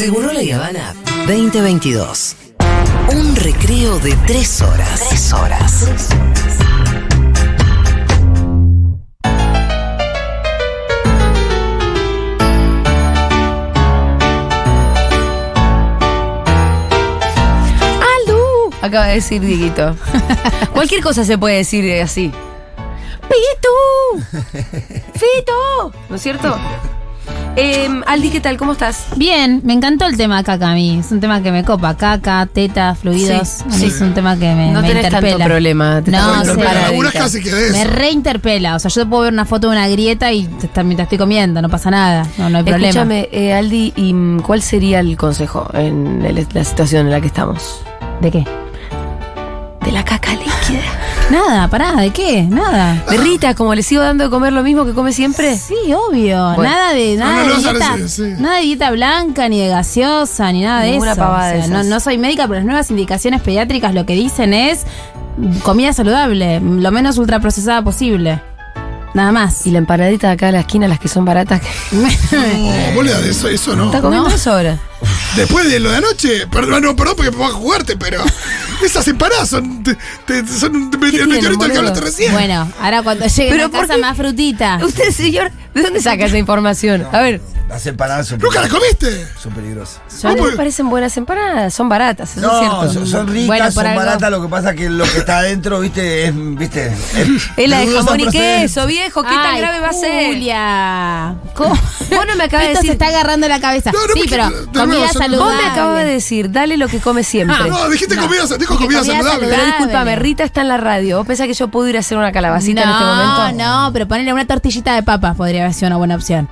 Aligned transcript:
Seguro 0.00 0.32
la 0.32 0.40
Habana 0.56 0.94
2022. 1.26 2.34
Un 3.12 3.36
recreo 3.36 3.98
de 3.98 4.16
tres 4.26 4.62
horas. 4.62 5.06
Tres 5.10 5.30
horas. 5.34 5.84
¡Alú! 18.24 18.72
Acaba 18.80 19.08
de 19.08 19.16
decir 19.16 19.42
Dieguito. 19.42 19.94
Cualquier 20.72 21.02
cosa 21.02 21.26
se 21.26 21.36
puede 21.36 21.56
decir 21.56 22.00
así. 22.00 22.32
¡Pito! 23.28 24.26
¡Fito! 25.12 25.92
¿No 26.08 26.16
es 26.16 26.22
cierto? 26.22 26.58
Eh, 27.56 27.88
Aldi, 28.06 28.30
¿qué 28.30 28.40
tal? 28.40 28.56
¿Cómo 28.56 28.72
estás? 28.72 29.06
Bien, 29.16 29.60
me 29.64 29.72
encantó 29.74 30.06
el 30.06 30.16
tema 30.16 30.42
caca 30.44 30.70
a 30.70 30.74
mí. 30.74 30.98
Es 31.00 31.10
un 31.10 31.20
tema 31.20 31.42
que 31.42 31.50
me 31.52 31.64
copa. 31.64 31.94
Caca, 31.96 32.46
teta, 32.46 32.94
fluidos. 32.94 33.48
Sí, 33.48 33.62
a 33.64 33.66
mí 33.66 33.72
sí. 33.74 33.86
es 33.86 34.00
un 34.00 34.14
tema 34.14 34.34
que 34.38 34.54
me, 34.54 34.70
No 34.72 34.80
me 34.80 34.88
tenés 34.88 35.04
interpela. 35.04 35.32
tanto 35.36 35.44
problema. 35.50 36.00
te 36.02 36.10
No, 36.12 36.44
sí. 36.44 36.50
Algunas 36.86 37.12
casi 37.12 37.42
que 37.42 37.50
de 37.50 37.72
Me 37.72 37.84
reinterpela. 37.84 38.76
O 38.76 38.78
sea, 38.78 38.88
yo 38.90 39.02
te 39.02 39.06
puedo 39.10 39.24
ver 39.24 39.32
una 39.32 39.44
foto 39.44 39.68
de 39.68 39.76
una 39.76 39.88
grieta 39.88 40.32
y 40.32 40.44
te, 40.46 40.84
mientras 40.84 41.06
estoy 41.06 41.18
comiendo, 41.18 41.60
no 41.60 41.68
pasa 41.68 41.90
nada. 41.90 42.26
No, 42.38 42.48
no 42.48 42.58
hay 42.58 42.64
problema. 42.64 42.88
Escúchame, 42.88 43.28
eh, 43.32 43.52
Aldi, 43.52 43.92
¿y 43.96 44.14
mm, 44.14 44.40
cuál 44.40 44.62
sería 44.62 45.00
el 45.00 45.16
consejo 45.16 45.68
en 45.74 46.24
el- 46.24 46.46
la 46.54 46.64
situación 46.64 47.06
en 47.06 47.12
la 47.12 47.20
que 47.20 47.26
estamos? 47.26 47.82
¿De 48.20 48.30
qué? 48.30 48.44
De 49.84 49.92
la 49.92 50.04
caca 50.04 50.32
líquida. 50.32 50.49
Nada, 51.30 51.68
pará, 51.68 51.92
¿de 51.96 52.10
qué? 52.10 52.42
Nada. 52.42 53.04
¿De 53.08 53.16
Rita, 53.16 53.54
como 53.54 53.74
le 53.74 53.82
sigo 53.84 54.02
dando 54.02 54.24
de 54.24 54.30
comer 54.30 54.52
lo 54.52 54.62
mismo 54.64 54.84
que 54.84 54.92
come 54.92 55.12
siempre? 55.12 55.56
Sí, 55.56 55.74
obvio. 55.94 56.54
Bueno. 56.56 56.62
Nada 56.70 56.92
de 56.92 57.14
No, 57.16 57.24
nada 57.24 57.44
no, 57.44 57.48
de 57.56 57.62
no, 57.62 57.70
dieta, 57.70 58.08
sí, 58.08 58.22
nada 58.38 58.56
de 58.56 58.62
dieta 58.62 58.90
blanca 58.90 59.48
ni 59.48 59.60
de 59.60 59.68
gaseosa 59.68 60.50
ni 60.50 60.62
nada 60.62 60.82
Ninguna 60.84 61.06
de 61.06 61.12
eso. 61.12 61.20
pavada 61.20 61.52
de 61.52 61.60
O 61.60 61.66
sea, 61.66 61.82
no, 61.84 62.00
soy 62.00 62.18
médica, 62.18 62.44
pero 62.48 62.56
las 62.56 62.64
nuevas 62.64 62.90
indicaciones 62.90 63.40
pediátricas 63.42 63.94
lo 63.94 64.04
que 64.06 64.14
dicen 64.14 64.52
es 64.54 64.80
comida 65.62 65.92
saludable, 65.92 66.60
lo 66.60 66.90
menos 66.90 67.16
ultraprocesada 67.18 67.82
posible. 67.82 68.42
Nada 69.14 69.32
más. 69.32 69.66
Y 69.66 69.70
la 69.72 69.78
empanadita 69.78 70.28
de 70.28 70.32
acá 70.34 70.46
de 70.46 70.52
la 70.52 70.60
esquina, 70.60 70.86
las 70.88 70.98
que 71.00 71.08
son 71.08 71.24
baratas. 71.24 71.60
que- 71.60 71.96
No, 72.36 72.94
boludo, 72.94 73.18
eso, 73.24 73.48
eso 73.48 73.74
no. 73.76 73.86
¿Está 73.86 74.00
comiendo 74.00 74.28
No. 74.28 74.34
eso 74.34 74.52
ahora? 74.52 74.78
Después 75.36 75.68
de 75.68 75.78
lo 75.80 75.90
de 75.90 75.96
anoche, 75.96 76.46
perdón, 76.48 76.82
no, 76.82 76.94
perdón 76.96 77.14
porque 77.16 77.30
me 77.30 77.36
voy 77.38 77.48
a 77.48 77.52
jugarte, 77.52 77.96
pero 77.96 78.20
esas 78.82 79.06
empanadas 79.08 79.48
son, 79.48 79.82
te- 79.82 79.96
te- 80.26 80.46
son 80.46 80.74
un- 80.76 80.90
el 80.94 81.10
tienen, 81.10 81.28
meteorito 81.28 81.62
del 81.64 81.72
que 81.72 81.78
hablaste 81.78 82.00
recién. 82.00 82.32
Bueno, 82.32 82.70
ahora 82.80 83.02
cuando 83.02 83.26
llegue 83.26 83.50
Pero 83.50 83.66
a 83.66 83.68
¿por 83.68 83.80
casa 83.80 83.94
qué? 83.94 84.00
más 84.00 84.16
frutita. 84.16 84.78
Usted, 84.84 85.10
señor, 85.10 85.50
¿de 85.74 85.82
dónde 85.82 86.00
saca 86.00 86.26
esa 86.26 86.38
información? 86.38 87.06
A 87.12 87.20
ver, 87.20 87.40
Las 87.70 87.86
empanadas 87.86 88.26
son, 88.26 88.40
¿Nunca 88.40 88.62
la 88.62 88.68
comiste? 88.68 89.28
son 89.40 89.52
peligrosas. 89.52 90.00
¿a 90.24 90.28
mí 90.30 90.34
¿Cómo? 90.36 90.50
me 90.50 90.56
parecen 90.56 90.90
buenas 90.90 91.16
empanadas? 91.16 91.72
Son 91.72 91.88
baratas, 91.88 92.36
eso 92.36 92.40
es 92.40 92.46
No, 92.52 92.58
cierto. 92.58 92.92
son, 92.92 93.06
son 93.06 93.28
ricas, 93.28 93.46
Bueno, 93.46 93.70
son 93.70 93.86
algo- 93.86 94.00
baratas, 94.00 94.30
lo 94.32 94.42
que 94.42 94.48
pasa 94.48 94.70
es 94.70 94.76
que 94.76 94.90
lo 94.90 95.04
que 95.04 95.18
está 95.18 95.38
adentro, 95.38 95.78
viste, 95.78 96.26
es, 96.26 96.34
viste, 96.36 96.88
es, 96.88 97.28
Es 97.56 97.68
la 97.70 97.78
de 97.78 97.86
jamón 97.94 98.18
y 98.18 98.26
queso, 98.28 98.86
viejo. 98.86 99.22
¿Qué 99.22 99.28
tan 99.28 99.56
grave 99.58 99.78
va 99.78 99.88
a 99.90 99.92
ser? 99.92 100.26
Julia. 100.32 101.34
¿Cómo? 101.54 101.70
Vos 102.10 102.26
no 102.26 102.34
me 102.34 102.42
acabas 102.44 102.66
de 102.66 102.72
decir- 102.74 102.86
se 102.86 102.92
está 102.92 103.06
agarrando 103.06 103.46
la 103.46 103.60
cabeza. 103.60 103.92
No, 103.92 104.04
no, 104.04 104.14
sí, 104.14 104.24
pero 104.28 104.48
comida 104.74 105.08
saludable. 105.12 105.36
Vos 105.38 105.54
me 105.54 105.70
acabas 105.70 106.04
de 106.04 106.10
decir, 106.10 106.50
dale 106.50 106.76
lo 106.76 106.88
que 106.88 106.98
come 106.98 107.22
siempre. 107.22 107.56
No, 107.68 107.88
dijiste 107.88 108.16
comida, 108.16 108.42
dijo 108.58 108.76
comida 108.78 108.98
comida 108.98 109.14
saludable. 109.22 109.46
Pero 109.48 109.64
discúlpame, 109.66 110.16
Rita 110.16 110.42
está 110.42 110.62
en 110.62 110.68
la 110.68 110.76
radio. 110.76 111.18
¿Vos 111.18 111.26
pensás 111.28 111.46
que 111.46 111.54
yo 111.54 111.68
puedo 111.68 111.86
ir 111.88 111.96
a 111.96 112.00
hacer 112.00 112.18
una 112.18 112.32
calabacita 112.32 112.82
en 112.82 112.88
este 112.88 113.04
momento? 113.04 113.52
No, 113.62 113.84
no, 113.86 113.92
pero 113.92 114.08
ponerle 114.08 114.32
una 114.32 114.44
tortillita 114.46 114.92
de 114.96 115.04
papas 115.04 115.36
podría 115.36 115.62
haber 115.62 115.74
sido 115.74 115.86
una 115.86 115.96
buena 115.98 116.16
opción. 116.16 116.48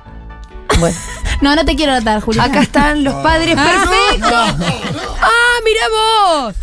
Bueno, 0.79 0.95
No, 1.41 1.55
no 1.55 1.65
te 1.65 1.75
quiero 1.75 1.93
notar, 1.93 2.21
Julia. 2.21 2.43
acá 2.43 2.61
están 2.61 3.03
los 3.03 3.13
padres 3.15 3.55
perfectos. 3.55 4.31
¡Ah, 5.21 5.59
mira 5.65 5.81
vos! 5.91 6.53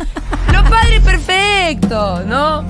Los 0.53 0.69
padres 0.69 1.01
perfectos, 1.01 2.25
¿no? 2.25 2.63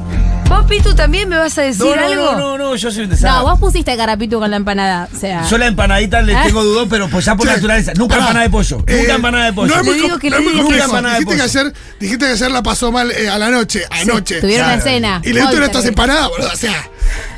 Vos, 0.50 0.66
Pitu, 0.66 0.96
también 0.96 1.28
me 1.28 1.38
vas 1.38 1.58
a 1.58 1.64
decir 1.64 1.86
No, 1.86 1.94
no, 1.98 2.06
algo. 2.06 2.32
no, 2.32 2.38
no, 2.38 2.58
no, 2.58 2.76
yo 2.78 2.90
soy 2.90 3.04
un 3.04 3.10
No, 3.10 3.16
desastre. 3.18 3.42
vos 3.44 3.60
pusiste 3.60 3.98
carapitu 3.98 4.40
con 4.40 4.50
la 4.50 4.56
empanada. 4.56 5.10
O 5.14 5.20
sea. 5.20 5.44
Yo 5.50 5.58
la 5.58 5.68
empanadita 5.68 6.22
le 6.22 6.32
¿Eh? 6.32 6.38
tengo 6.46 6.64
dudo, 6.64 6.88
pero 6.88 7.10
pues 7.10 7.26
ya 7.26 7.36
por 7.36 7.46
Che, 7.48 7.54
naturaleza. 7.56 7.92
Nunca 7.98 8.14
pará. 8.16 8.22
empanada 8.28 8.44
de 8.46 8.50
pollo. 8.52 8.84
Eh, 8.88 8.98
nunca 9.02 9.16
empanada 9.16 9.46
de 9.46 9.54
pollo. 9.54 9.76
No 9.76 9.84
Le 9.84 9.94
digo 9.94 10.18
que 10.20 10.30
no 10.30 10.40
le 10.40 10.46
complejo. 10.54 10.86
empanada 10.86 11.16
de 11.16 11.20
Dijiste 11.26 11.36
que, 11.44 11.48
pollo. 11.50 11.60
ayer, 11.70 11.74
dijiste 12.00 12.26
que 12.28 12.32
ayer 12.32 12.52
la 12.52 12.64
pasó 12.64 12.92
mal 12.94 13.12
eh, 13.12 13.30
a 13.30 13.38
la 13.38 13.50
noche, 13.50 13.84
anoche. 13.92 14.40
Tuvieron 14.40 14.68
una 14.68 14.76
Claro. 14.78 14.90
cena. 14.90 15.22
Y 15.26 15.34
le 15.34 15.42
diste 15.42 15.66
estas 15.66 15.86
empanadas, 15.86 16.30
boludo. 16.30 16.50
O 16.54 16.56
sea, 16.56 16.90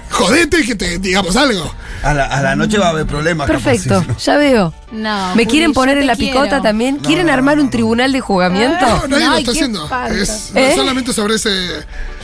jodete 0.10 0.64
que 0.66 0.76
te 0.76 0.98
digamos 1.00 1.36
algo. 1.36 1.74
A 2.04 2.14
la, 2.14 2.26
a 2.26 2.42
la 2.42 2.56
noche 2.56 2.78
va 2.78 2.88
a 2.88 2.90
haber 2.92 3.06
problemas. 3.06 3.48
Perfecto, 3.48 4.02
sí. 4.02 4.08
ya 4.26 4.38
veo. 4.38 4.74
No. 4.92 5.28
¿Me 5.36 5.44
Juli, 5.44 5.46
quieren 5.48 5.74
poner 5.74 5.98
en 5.98 6.08
la 6.08 6.16
quiero. 6.16 6.42
picota 6.42 6.62
también? 6.62 6.98
¿Quieren 6.98 7.28
no, 7.28 7.34
armar 7.34 7.58
no, 7.58 7.64
un 7.64 7.70
tribunal 7.70 8.12
de 8.12 8.22
juzgamiento? 8.22 8.86
No, 8.86 9.08
nadie 9.08 9.28
lo 9.28 9.38
está 9.38 9.52
haciendo. 9.52 9.90
Es 10.10 10.52
¿Eh? 10.56 10.74
solamente 10.76 11.12
sobre 11.14 11.36
ese 11.36 11.50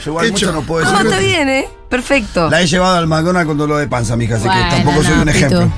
Yo 0.04 0.10
igual 0.12 0.26
hecho. 0.26 0.32
mucho 0.32 0.52
no 0.52 0.62
puedo 0.62 0.84
No, 0.84 0.90
decir. 0.92 1.06
está 1.06 1.18
bien, 1.20 1.48
¿eh? 1.48 1.68
Perfecto. 1.90 2.48
La 2.50 2.62
he 2.62 2.66
llevado 2.66 2.96
al 2.96 3.06
McDonald's 3.06 3.46
con 3.46 3.58
dolor 3.58 3.78
de 3.78 3.86
panza, 3.86 4.16
mija, 4.16 4.36
así 4.36 4.46
Bueno, 4.46 4.64
que 4.64 4.70
tampoco 4.76 5.02
soy 5.04 5.14
no, 5.16 5.22
un 5.22 5.28
ejemplo. 5.28 5.72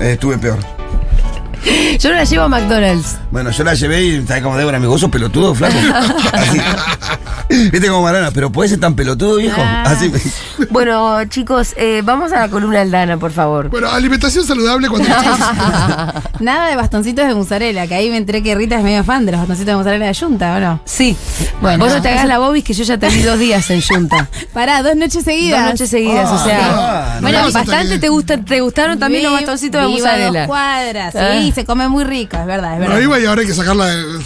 Eh, 0.00 0.12
estuve 0.12 0.38
peor. 0.38 0.58
Yo 1.98 2.10
no 2.10 2.16
la 2.16 2.24
llevo 2.24 2.44
a 2.44 2.48
McDonald's. 2.48 3.16
Bueno, 3.32 3.50
yo 3.50 3.64
la 3.64 3.74
llevé 3.74 4.02
y 4.04 4.26
¿sabes 4.26 4.42
cómo 4.44 4.56
Débora? 4.56 4.78
Me 4.78 4.86
gozo 4.86 5.10
pelotudo, 5.10 5.54
flaco. 5.56 5.74
Así. 6.32 6.60
¿Viste 7.72 7.88
como 7.88 8.02
Marana? 8.02 8.30
Pero 8.32 8.50
puede 8.52 8.68
ser 8.68 8.80
tan 8.80 8.94
pelotudo, 8.94 9.36
viejo. 9.36 9.60
Ah. 9.60 9.84
Así. 9.86 10.12
Bueno, 10.70 11.24
chicos, 11.26 11.74
eh, 11.76 12.02
vamos 12.04 12.32
a 12.32 12.40
la 12.40 12.48
columna 12.48 12.80
Aldana, 12.82 13.16
por 13.16 13.32
favor. 13.32 13.68
Bueno, 13.70 13.88
alimentación 13.90 14.44
saludable 14.44 14.88
cuando 14.88 15.08
Nada 16.40 16.68
de 16.68 16.76
bastoncitos 16.76 17.26
de 17.26 17.34
mozzarella, 17.34 17.86
que 17.86 17.94
ahí 17.94 18.10
me 18.10 18.16
enteré 18.16 18.42
que 18.42 18.54
Rita 18.54 18.76
es 18.76 18.84
medio 18.84 19.02
fan 19.04 19.24
de 19.26 19.32
los 19.32 19.40
bastoncitos 19.40 19.72
de 19.72 19.76
mozzarella 19.76 20.06
de 20.06 20.14
Junta, 20.14 20.56
¿o 20.56 20.60
no? 20.60 20.80
Sí. 20.84 21.16
Bueno. 21.60 21.84
Vos 21.84 21.94
no 21.94 22.02
te 22.02 22.08
hagas 22.10 22.26
la 22.26 22.38
bobis 22.38 22.64
que 22.64 22.74
yo 22.74 22.84
ya 22.84 22.98
te 22.98 23.08
vi 23.08 23.22
dos 23.22 23.38
días 23.38 23.68
en 23.70 23.80
Junta. 23.82 24.28
Pará, 24.52 24.82
dos 24.82 24.96
noches 24.96 25.24
seguidas. 25.24 25.62
Dos 25.62 25.70
noches 25.72 25.90
seguidas, 25.90 26.30
o 26.30 26.44
sea. 26.44 26.58
Ah, 26.62 27.12
no. 27.16 27.22
bueno, 27.22 27.42
No, 27.46 27.52
bastante 27.52 27.98
te, 27.98 28.08
gusta, 28.08 28.38
te 28.38 28.60
gustaron 28.60 28.98
también 28.98 29.22
los 29.24 29.32
bastoncitos 29.32 29.80
de 29.82 29.88
mozzarella. 29.88 30.40
dos 30.40 30.46
cuadras, 30.48 31.12
sí, 31.12 31.18
Ah. 31.50 31.54
se 31.54 31.64
come 31.64 31.88
muy 31.88 32.04
rico, 32.04 32.36
es 32.36 32.46
verdad, 32.46 32.74
es 32.74 32.80
verdad. 32.80 32.98
iba 33.00 33.18
y 33.18 33.24
ahora 33.26 33.40
hay 33.40 33.46
que 33.46 33.54
sacarla 33.54 33.86
de. 33.86 34.18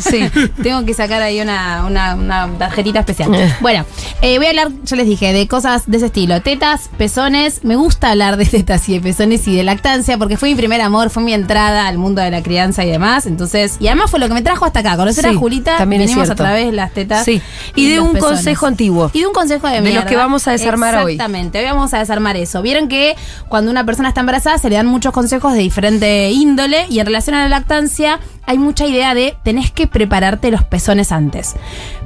Sí. 0.00 0.28
Tengo 0.62 0.84
que 0.84 0.94
sacar 0.94 1.22
ahí 1.22 1.40
una, 1.40 1.84
una, 1.86 2.14
una 2.14 2.47
tarjetita 2.56 3.00
especial. 3.00 3.34
Eh. 3.34 3.54
Bueno, 3.60 3.84
eh, 4.22 4.38
voy 4.38 4.46
a 4.46 4.50
hablar, 4.50 4.68
ya 4.84 4.96
les 4.96 5.06
dije, 5.06 5.32
de 5.32 5.46
cosas 5.48 5.84
de 5.86 5.96
ese 5.98 6.06
estilo. 6.06 6.40
Tetas, 6.42 6.88
pezones. 6.96 7.64
Me 7.64 7.76
gusta 7.76 8.10
hablar 8.10 8.36
de 8.36 8.44
tetas 8.46 8.88
y 8.88 8.94
de 8.94 9.00
pezones 9.00 9.46
y 9.48 9.56
de 9.56 9.64
lactancia 9.64 10.16
porque 10.18 10.36
fue 10.36 10.48
mi 10.50 10.54
primer 10.54 10.80
amor, 10.80 11.10
fue 11.10 11.22
mi 11.22 11.32
entrada 11.34 11.86
al 11.86 11.98
mundo 11.98 12.22
de 12.22 12.30
la 12.30 12.42
crianza 12.42 12.84
y 12.84 12.90
demás. 12.90 13.26
Entonces, 13.26 13.76
y 13.80 13.88
además 13.88 14.10
fue 14.10 14.20
lo 14.20 14.28
que 14.28 14.34
me 14.34 14.42
trajo 14.42 14.64
hasta 14.64 14.80
acá. 14.80 14.96
Conocer 14.96 15.24
Sí, 15.24 15.30
a 15.30 15.38
Julita, 15.38 15.76
también 15.78 16.02
venimos 16.02 16.30
a 16.30 16.34
través 16.34 16.66
de 16.66 16.72
las 16.72 16.92
tetas. 16.92 17.24
Sí. 17.24 17.42
Y 17.74 17.90
de 17.90 18.00
un 18.00 18.12
pezones. 18.12 18.36
consejo 18.38 18.66
antiguo. 18.66 19.10
Y 19.12 19.20
de 19.20 19.26
un 19.26 19.32
consejo 19.34 19.66
de 19.68 19.74
De 19.74 19.80
mierda. 19.82 20.00
los 20.00 20.08
que 20.08 20.16
vamos 20.16 20.46
a 20.48 20.52
desarmar 20.52 20.94
hoy. 21.04 21.12
Exactamente, 21.14 21.58
hoy 21.58 21.64
vamos 21.66 21.92
a 21.94 21.98
desarmar 21.98 22.36
eso. 22.36 22.62
Vieron 22.62 22.88
que 22.88 23.16
cuando 23.48 23.70
una 23.70 23.84
persona 23.84 24.08
está 24.08 24.20
embarazada 24.20 24.58
se 24.58 24.68
le 24.70 24.76
dan 24.76 24.86
muchos 24.86 25.12
consejos 25.12 25.52
de 25.52 25.58
diferente 25.60 26.30
índole 26.30 26.86
y 26.88 27.00
en 27.00 27.06
relación 27.06 27.34
a 27.36 27.42
la 27.42 27.48
lactancia 27.48 28.20
hay 28.46 28.58
mucha 28.58 28.86
idea 28.86 29.12
de 29.14 29.36
tenés 29.44 29.70
que 29.70 29.86
prepararte 29.86 30.50
los 30.50 30.64
pezones 30.64 31.12
antes. 31.12 31.54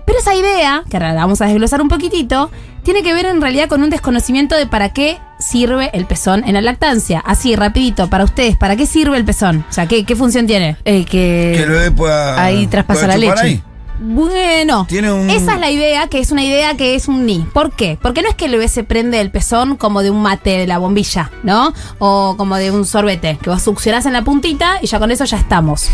Pero 0.07 0.19
esa 0.19 0.35
idea, 0.35 0.85
que 0.89 0.97
ahora 0.97 1.13
la 1.13 1.21
vamos 1.23 1.41
a 1.41 1.47
desglosar 1.47 1.81
un 1.81 1.89
poquitito, 1.89 2.51
tiene 2.83 3.03
que 3.03 3.13
ver 3.15 3.27
en 3.27 3.41
realidad 3.41 3.69
con 3.69 3.83
un 3.83 3.91
desconocimiento 3.91 4.57
de 4.57 4.67
para 4.67 4.93
qué 4.93 5.19
sirve 5.39 5.91
el 5.93 6.07
pezón 6.07 6.45
en 6.47 6.55
la 6.55 6.61
lactancia. 6.61 7.21
Así, 7.25 7.55
rapidito, 7.57 8.09
para 8.09 8.25
ustedes, 8.25 8.57
¿para 8.57 8.77
qué 8.77 8.87
sirve 8.87 9.17
el 9.17 9.25
pezón? 9.25 9.65
O 9.69 9.73
sea, 9.73 9.87
¿qué, 9.87 10.05
qué 10.05 10.17
función 10.17 10.47
tiene? 10.47 10.77
Eh, 10.85 11.05
que, 11.05 11.55
Que 11.57 11.63
el 11.63 11.71
bebé 11.71 11.91
pueda. 11.91 12.43
Ahí 12.43 12.67
traspasa 12.67 13.07
la 13.07 13.17
leche. 13.17 13.41
ahí. 13.41 13.63
Bueno, 14.05 14.85
Tiene 14.89 15.13
un- 15.13 15.31
esa 15.31 15.55
es 15.55 15.61
la 15.61 15.71
idea, 15.71 16.09
que 16.09 16.19
es 16.19 16.33
una 16.33 16.43
idea 16.45 16.77
que 16.77 16.95
es 16.97 17.07
un 17.09 17.25
ni. 17.25 17.39
¿Por 17.53 17.71
qué? 17.73 17.99
Porque 18.03 18.21
no 18.23 18.29
es 18.29 18.35
que 18.35 18.47
el 18.47 18.53
bebé 18.53 18.67
se 18.69 18.83
prende 18.83 19.21
el 19.21 19.31
pezón 19.31 19.77
como 19.77 20.03
de 20.03 20.11
un 20.11 20.21
mate 20.23 20.59
de 20.59 20.67
la 20.67 20.79
bombilla, 20.79 21.31
¿no? 21.45 21.73
O 21.99 22.35
como 22.37 22.57
de 22.57 22.71
un 22.73 22.85
sorbete, 22.85 23.39
que 23.41 23.49
vos 23.51 23.63
succionás 23.63 24.05
en 24.07 24.13
la 24.15 24.23
puntita 24.23 24.79
y 24.83 24.87
ya 24.89 24.99
con 24.99 25.11
eso 25.13 25.25
ya 25.25 25.37
estamos. 25.37 25.89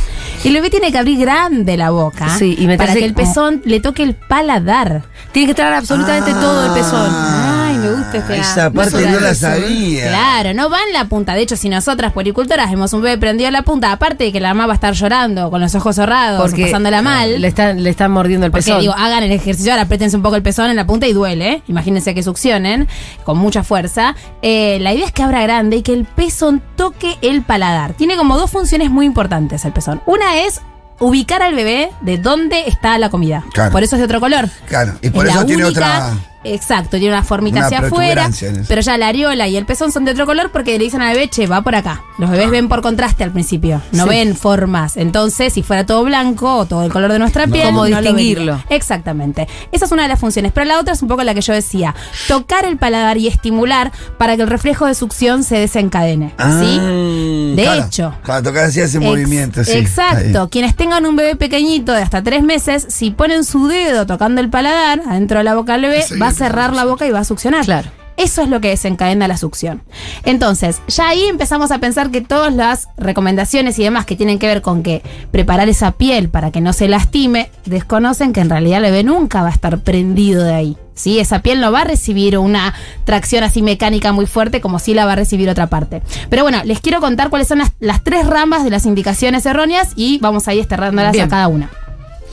El 0.45 0.55
bebé 0.55 0.71
tiene 0.71 0.91
que 0.91 0.99
abrir 0.99 1.19
grande 1.21 1.77
la 1.77 1.91
boca 1.91 2.31
Sí, 2.39 2.57
y 2.59 2.67
meterse 2.67 2.79
para 2.79 2.99
que 2.99 3.05
el 3.05 3.15
como- 3.15 3.27
pezón 3.29 3.63
le 3.65 3.81
toque 3.81 4.03
el 4.03 4.15
paladar. 4.15 5.03
tiene 5.33 5.47
que 5.47 5.53
estar 5.53 5.73
absolutamente 5.73 6.31
Ah. 6.35 6.41
todo 6.41 6.67
el 6.67 6.73
pezón. 6.73 7.58
Me 7.79 7.91
gusta 7.93 8.19
este 8.19 8.39
Esa 8.39 8.71
parte 8.71 9.07
no 9.11 9.21
la 9.21 9.35
sabía. 9.35 10.09
Claro, 10.09 10.55
no 10.55 10.69
va 10.71 10.79
en 10.87 10.93
la 10.93 11.05
punta. 11.07 11.35
De 11.35 11.43
hecho, 11.43 11.57
si 11.57 11.69
nosotras, 11.69 12.13
puericultoras, 12.13 12.71
vemos 12.71 12.93
un 12.93 13.03
bebé 13.03 13.19
prendido 13.19 13.49
en 13.49 13.53
la 13.53 13.63
punta, 13.63 13.93
aparte 13.93 14.25
de 14.25 14.33
que 14.33 14.41
la 14.41 14.49
mamá 14.55 14.67
va 14.67 14.73
a 14.73 14.75
estar 14.75 14.95
llorando, 14.95 15.51
con 15.51 15.61
los 15.61 15.75
ojos 15.75 15.97
cerrados, 15.97 16.41
Porque 16.41 16.65
pasándola 16.67 17.03
mal. 17.03 17.41
Le 17.41 17.49
están, 17.49 17.83
le 17.83 17.91
están 17.91 18.11
mordiendo 18.11 18.47
el 18.47 18.53
Porque 18.53 18.65
pezón. 18.67 18.81
digo, 18.81 18.95
hagan 18.97 19.23
el 19.23 19.33
ejercicio, 19.33 19.73
ahora 19.73 19.83
apriétense 19.85 20.17
un 20.17 20.23
poco 20.23 20.37
el 20.37 20.43
pezón 20.43 20.71
en 20.71 20.77
la 20.77 20.87
punta 20.87 21.07
y 21.07 21.13
duele. 21.13 21.53
¿eh? 21.53 21.63
Imagínense 21.69 22.15
que 22.15 22.23
succionen 22.23 22.89
con 23.25 23.39
mucha 23.39 23.63
fuerza. 23.63 24.15
Eh, 24.43 24.79
la 24.81 24.93
idea 24.93 25.07
es 25.07 25.13
que 25.13 25.23
abra 25.23 25.43
grande 25.43 25.77
y 25.77 25.83
que 25.83 25.93
el 25.93 26.05
pezón 26.05 26.63
toque 26.77 27.17
el 27.23 27.43
paladar. 27.43 27.93
Tiene 27.95 28.17
como 28.17 28.37
dos 28.37 28.51
funciones 28.51 28.91
muy 28.91 29.07
importantes 29.07 29.65
el 29.65 29.73
pezón. 29.73 30.01
Una 30.07 30.39
es 30.43 30.61
ubicar 31.01 31.43
al 31.43 31.55
bebé 31.55 31.91
de 32.01 32.19
dónde 32.19 32.65
está 32.67 32.99
la 32.99 33.09
comida. 33.09 33.45
Claro. 33.53 33.71
Por 33.71 33.85
eso 33.85 33.95
es 33.95 34.01
de 34.01 34.07
otro 34.07 34.19
color. 34.19 34.49
Claro, 34.67 34.95
y 35.01 35.11
por 35.11 35.25
Es 35.27 35.31
eso 35.33 35.41
la 35.43 35.47
tiene 35.47 35.65
única- 35.65 35.81
otra. 35.81 36.13
Exacto, 36.45 36.99
tiene 36.99 37.09
una 37.09 37.25
formita 37.25 37.59
Una 37.59 37.67
hacia 37.67 37.79
afuera, 37.81 38.31
pero 38.69 38.81
ya 38.81 38.97
la 38.97 39.09
areola 39.09 39.49
y 39.49 39.57
el 39.57 39.67
pezón 39.67 39.91
son 39.93 40.05
de 40.05 40.13
otro 40.13 40.25
color 40.25 40.51
porque 40.53 40.79
le 40.79 40.85
dicen 40.85 41.03
al 41.03 41.15
bebé, 41.15 41.29
che, 41.29 41.47
va 41.47 41.63
por 41.63 41.75
acá. 41.75 42.03
Los 42.19 42.31
bebés 42.31 42.51
ven 42.51 42.69
por 42.69 42.81
contraste 42.81 43.25
al 43.25 43.33
principio, 43.33 43.83
no 43.93 44.05
Sí. 44.05 44.09
ven 44.11 44.37
formas. 44.37 44.97
Entonces, 44.97 45.53
si 45.53 45.63
fuera 45.63 45.85
todo 45.85 46.05
blanco 46.05 46.55
o 46.59 46.67
todo 46.67 46.85
el 46.85 46.93
color 46.93 47.13
de 47.13 47.19
nuestra 47.19 47.47
piel, 47.47 47.67
¿Cómo 47.67 47.85
no 47.89 47.89
lo 47.91 48.01
distinguirlo? 48.01 48.63
Exactamente. 48.71 49.49
Esa 49.73 49.85
es 49.87 49.93
una 49.93 50.03
de 50.05 50.09
las 50.09 50.21
funciones, 50.21 50.53
pero 50.53 50.65
la 50.67 50.79
otra 50.79 50.93
es 50.95 51.03
un 51.03 51.09
poco 51.09 51.25
la 51.25 51.35
que 51.35 51.41
yo 51.41 51.53
decía, 51.53 51.95
tocar 52.29 52.65
el 52.65 52.77
paladar 52.77 53.19
y 53.19 53.27
estimular 53.27 53.91
para 54.17 54.37
que 54.37 54.43
el 54.43 54.49
reflejo 54.49 54.87
de 54.87 54.95
succión 54.95 55.43
se 55.45 55.57
desencadene. 55.59 56.29
¿Sí? 56.29 56.35
Ah, 56.81 57.53
De 57.57 57.63
claro, 57.63 57.85
hecho. 57.85 58.15
Claro, 58.23 58.43
tocar 58.45 58.65
así 58.67 58.81
ese 58.81 59.01
movimiento, 59.01 59.65
sí. 59.65 59.73
Exacto. 59.73 60.49
Quienes 60.51 60.77
tengan 60.77 61.05
un 61.07 61.17
bebé 61.17 61.37
pequeñito 61.37 61.93
de 61.93 62.03
hasta 62.03 62.23
tres 62.23 62.43
meses, 62.43 62.87
si 62.89 63.11
ponen 63.11 63.45
su 63.45 63.67
dedo 63.67 64.07
tocando 64.07 64.41
el 64.41 64.49
paladar 64.51 65.01
adentro 65.09 65.39
de 65.39 65.45
la 65.45 65.55
boca 65.55 65.73
del 65.73 65.83
bebé, 65.83 66.03
Sí, 66.03 66.19
va 66.19 66.28
a 66.29 66.33
cerrar 66.33 66.75
la 66.75 66.85
boca 66.85 67.07
y 67.07 67.11
va 67.11 67.21
a 67.21 67.25
succionar. 67.25 67.65
Claro. 67.65 67.91
Eso 68.19 68.43
es 68.43 68.49
lo 68.49 68.61
que 68.61 68.69
desencadena 68.69 69.29
la 69.29 69.37
succión. 69.37 69.83
Entonces, 70.25 70.83
ya 70.89 71.09
ahí 71.09 71.25
empezamos 71.27 71.71
a 71.71 71.79
pensar 71.79 72.11
que 72.11 72.21
todas 72.21 72.53
las 72.53 72.89
recomendaciones 72.97 73.79
y 73.79 73.85
demás 73.85 74.07
que 74.07 74.17
tienen 74.17 74.41
que 74.41 74.49
ver 74.49 74.61
con 74.61 74.83
que 74.83 75.03
preparar 75.31 75.69
esa 75.69 75.93
piel 75.93 76.29
para 76.29 76.51
que 76.51 76.61
no 76.61 76.73
se 76.73 76.89
lastime, 76.89 77.49
desconocen 77.65 78.33
que 78.33 78.41
en 78.41 78.51
realidad 78.51 78.79
el 78.79 78.91
bebé 78.91 79.05
nunca 79.05 79.43
va 79.43 79.49
a 79.49 79.53
estar 79.53 79.79
prendido 79.79 80.43
de 80.43 80.53
ahí. 80.53 80.77
¿sí? 80.95 81.21
Esa 81.21 81.43
piel 81.43 81.61
no 81.61 81.71
va 81.71 81.83
a 81.83 81.85
recibir 81.85 82.37
una 82.39 82.75
tracción 83.05 83.45
así 83.45 83.63
mecánica 83.63 84.11
muy 84.11 84.27
fuerte 84.27 84.61
como 84.61 84.81
si 84.81 84.95
la 84.95 85.07
va 85.07 85.13
a 85.13 85.17
recibir 85.17 85.49
otra 85.49 85.69
parte. 85.69 86.03
Pero 86.29 86.43
bueno, 86.43 86.61
les 86.65 86.81
quiero 86.81 87.01
contar 87.01 87.31
cuáles 87.31 87.47
son 87.47 87.59
las, 87.59 87.71
las 87.79 88.03
tres 88.03 88.27
ramas 88.27 88.65
de 88.65 88.71
las 88.71 88.85
indicaciones 88.85 89.47
erróneas 89.47 89.93
y 89.95 90.19
vamos 90.19 90.49
a 90.49 90.55
ir 90.55 90.59
desterrándolas 90.59 91.13
Bien. 91.13 91.27
a 91.27 91.29
cada 91.29 91.47
una. 91.47 91.71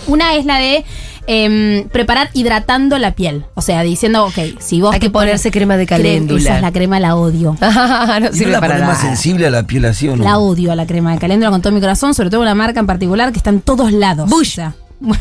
Una 0.08 0.36
es 0.36 0.46
la 0.46 0.58
de 0.58 0.86
em, 1.28 1.88
preparar 1.90 2.30
hidratando 2.34 2.98
la 2.98 3.12
piel. 3.16 3.46
O 3.56 3.62
sea, 3.62 3.82
diciendo, 3.82 4.26
ok, 4.26 4.60
si 4.60 4.82
vos 4.82 4.94
Hay 4.94 5.00
que 5.00 5.10
ponerse 5.10 5.52
crema 5.52 5.78
de 5.78 5.86
caléndula. 5.86 6.40
Esa 6.40 6.56
es 6.58 6.62
la 6.62 6.72
crema, 6.72 7.00
la 7.00 7.16
odio. 7.16 7.56
no 7.62 8.18
¿Y 8.18 8.22
no 8.22 8.34
sirve 8.34 8.52
la 8.52 8.60
para 8.60 8.86
más 8.86 9.02
sensible 9.02 9.48
a 9.48 9.50
la 9.50 9.64
piel 9.64 9.86
así 9.86 10.08
o 10.08 10.16
no? 10.16 10.24
La 10.24 10.38
odio 10.38 10.72
a 10.72 10.76
la 10.76 10.86
crema 10.86 11.14
de 11.14 11.20
caléndula 11.20 11.52
con 11.52 11.62
todo 11.62 11.74
mi 11.74 11.82
corazón, 11.82 12.14
sobre 12.14 12.30
todo 12.30 12.42
una 12.42 12.56
marca 12.56 12.80
en 12.80 12.86
particular 12.86 13.32
que 13.32 13.38
está 13.38 13.50
en 13.50 13.62
todos 13.62 13.92
lados. 13.92 14.30
Bush. 14.30 14.52
O 14.52 14.54
sea, 14.54 14.76